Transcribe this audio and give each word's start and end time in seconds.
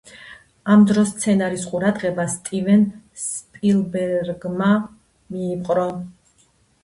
ამ 0.75 0.85
დროს 0.91 1.09
სცენარის 1.15 1.65
ყურადღება 1.73 2.23
სტივენ 2.35 2.85
სპილბერგმა 3.25 4.71
მიიპყრო. 5.35 5.87